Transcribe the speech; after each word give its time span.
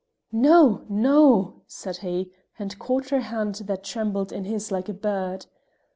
"No! 0.33 0.83
no!" 0.89 1.61
said 1.67 1.97
he, 1.97 2.31
and 2.57 2.79
caught 2.79 3.09
her 3.11 3.19
hand 3.19 3.53
that 3.65 3.83
trembled 3.83 4.31
in 4.31 4.45
his 4.45 4.71
like 4.71 4.89
a 4.89 4.93
bird. 4.95 5.45